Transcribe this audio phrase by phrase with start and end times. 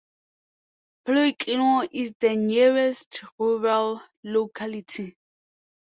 [1.05, 5.15] Plyukhino is the nearest rural locality.